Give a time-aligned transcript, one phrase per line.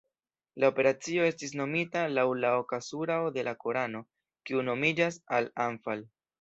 [0.61, 4.05] La operacio estis nomita laŭ la oka surao de la korano,
[4.51, 6.07] kiu nomiĝas "Al-Anfal".